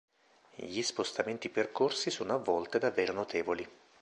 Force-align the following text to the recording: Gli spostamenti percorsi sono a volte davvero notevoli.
Gli 0.55 0.81
spostamenti 0.81 1.47
percorsi 1.49 2.09
sono 2.09 2.33
a 2.33 2.37
volte 2.37 2.79
davvero 2.79 3.13
notevoli. 3.13 3.69